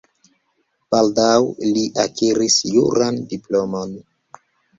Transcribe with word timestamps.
Baldaŭ 0.95 1.35
li 1.75 1.83
akiris 2.05 2.57
juran 2.71 3.21
diplomon. 3.37 3.95